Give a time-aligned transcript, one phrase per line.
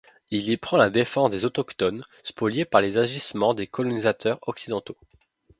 [0.31, 4.97] Il y prend la défense des autochtones, spoliés par les agissements des colonisateurs occidentaux.